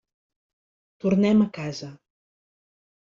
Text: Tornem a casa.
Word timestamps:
Tornem 1.05 1.45
a 1.45 1.49
casa. 1.59 1.91